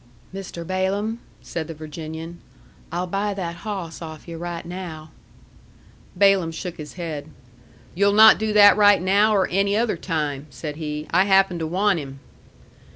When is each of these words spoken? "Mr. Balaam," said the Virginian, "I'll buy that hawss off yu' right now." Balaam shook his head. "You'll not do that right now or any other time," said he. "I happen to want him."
"Mr. 0.33 0.65
Balaam," 0.65 1.19
said 1.43 1.67
the 1.67 1.75
Virginian, 1.75 2.39
"I'll 2.91 3.05
buy 3.05 3.35
that 3.35 3.57
hawss 3.57 4.01
off 4.01 4.27
yu' 4.27 4.35
right 4.35 4.65
now." 4.65 5.11
Balaam 6.15 6.51
shook 6.51 6.77
his 6.77 6.93
head. 6.93 7.29
"You'll 7.93 8.11
not 8.11 8.39
do 8.39 8.51
that 8.51 8.75
right 8.75 8.99
now 8.99 9.35
or 9.35 9.47
any 9.49 9.77
other 9.77 9.97
time," 9.97 10.47
said 10.49 10.77
he. 10.77 11.05
"I 11.11 11.25
happen 11.25 11.59
to 11.59 11.67
want 11.67 11.99
him." 11.99 12.19